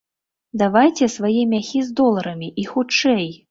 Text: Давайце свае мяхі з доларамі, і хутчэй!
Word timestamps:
Давайце 0.61 1.09
свае 1.17 1.43
мяхі 1.53 1.79
з 1.91 1.95
доларамі, 2.01 2.53
і 2.65 2.67
хутчэй! 2.73 3.33